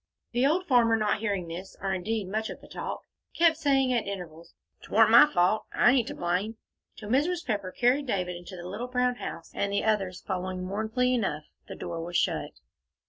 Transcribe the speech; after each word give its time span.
The 0.31 0.47
old 0.47 0.65
farmer, 0.65 0.95
not 0.95 1.19
hearing 1.19 1.47
this, 1.47 1.77
or 1.79 1.93
indeed 1.93 2.27
much 2.27 2.49
of 2.49 2.59
the 2.59 2.67
talk, 2.67 3.01
kept 3.35 3.55
saying 3.55 3.93
at 3.93 4.07
intervals, 4.07 4.55
"'Twarn't 4.81 5.11
my 5.11 5.27
fault. 5.31 5.67
I 5.71 5.91
ain't 5.91 6.07
to 6.07 6.15
blame," 6.15 6.57
till 6.97 7.09
Mrs. 7.09 7.45
Pepper 7.45 7.71
carried 7.71 8.07
David 8.07 8.35
into 8.35 8.55
the 8.55 8.67
little 8.67 8.87
brown 8.87 9.17
house, 9.17 9.51
and 9.53 9.71
the 9.71 9.83
others, 9.83 10.21
following 10.25 10.63
mournfully 10.63 11.13
enough, 11.13 11.43
the 11.67 11.75
door 11.75 12.03
was 12.03 12.17
shut. 12.17 12.53